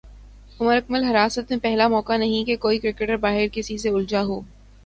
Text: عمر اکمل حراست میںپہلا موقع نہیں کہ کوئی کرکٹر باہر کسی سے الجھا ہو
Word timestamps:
عمر 0.59 0.75
اکمل 0.77 1.03
حراست 1.03 1.51
میںپہلا 1.51 1.87
موقع 1.87 2.17
نہیں 2.17 2.45
کہ 2.47 2.55
کوئی 2.57 2.79
کرکٹر 2.79 3.15
باہر 3.17 3.47
کسی 3.53 3.77
سے 3.77 3.89
الجھا 3.89 4.23
ہو 4.23 4.41